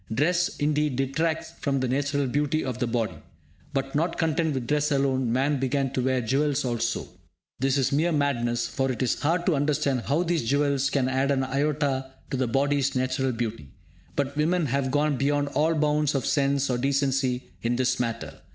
Dress, 0.11 0.57
indeed, 0.57 0.95
detracts 0.95 1.51
from 1.59 1.79
the 1.79 1.87
natural 1.87 2.25
beauty 2.25 2.65
of 2.65 2.79
the 2.79 2.87
body. 2.87 3.19
But, 3.71 3.93
not 3.93 4.17
content 4.17 4.55
with 4.55 4.65
dress 4.65 4.91
alone, 4.91 5.31
man 5.31 5.59
began 5.59 5.93
to 5.93 6.01
wear 6.01 6.21
jewels 6.21 6.65
also. 6.65 7.07
This 7.59 7.77
is 7.77 7.91
mere 7.91 8.11
madness, 8.11 8.65
for 8.65 8.91
it 8.91 9.03
is 9.03 9.19
hard 9.21 9.45
to 9.45 9.53
understand 9.55 10.01
how 10.07 10.23
these 10.23 10.43
jewels 10.49 10.89
can 10.89 11.07
add 11.07 11.29
an 11.29 11.43
iota 11.43 12.13
to 12.31 12.37
the 12.37 12.47
body's 12.47 12.95
natural 12.95 13.31
beauty. 13.31 13.69
But 14.15 14.35
women 14.35 14.65
have 14.65 14.89
gone 14.89 15.17
beyond 15.17 15.49
all 15.49 15.75
bounds 15.75 16.15
of 16.15 16.25
sense 16.25 16.71
or 16.71 16.79
decency 16.79 17.51
in 17.61 17.75
this 17.75 17.99
matter. 17.99 18.41